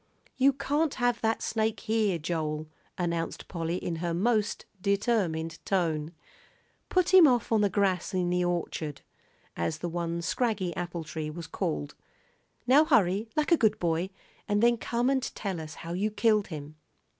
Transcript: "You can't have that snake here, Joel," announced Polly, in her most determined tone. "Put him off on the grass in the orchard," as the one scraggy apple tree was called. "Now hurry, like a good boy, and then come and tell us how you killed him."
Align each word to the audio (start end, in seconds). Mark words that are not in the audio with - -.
"You 0.35 0.51
can't 0.53 0.95
have 0.95 1.21
that 1.21 1.43
snake 1.43 1.81
here, 1.81 2.17
Joel," 2.17 2.67
announced 2.97 3.47
Polly, 3.47 3.77
in 3.77 3.97
her 3.97 4.15
most 4.15 4.65
determined 4.81 5.63
tone. 5.63 6.13
"Put 6.89 7.13
him 7.13 7.27
off 7.27 7.51
on 7.51 7.61
the 7.61 7.69
grass 7.69 8.11
in 8.11 8.31
the 8.31 8.43
orchard," 8.43 9.01
as 9.55 9.77
the 9.77 9.89
one 9.89 10.23
scraggy 10.23 10.75
apple 10.75 11.03
tree 11.03 11.29
was 11.29 11.45
called. 11.45 11.93
"Now 12.65 12.83
hurry, 12.83 13.29
like 13.35 13.51
a 13.51 13.57
good 13.57 13.77
boy, 13.77 14.09
and 14.47 14.63
then 14.63 14.77
come 14.77 15.07
and 15.07 15.21
tell 15.21 15.61
us 15.61 15.75
how 15.75 15.93
you 15.93 16.09
killed 16.09 16.47
him." 16.47 16.77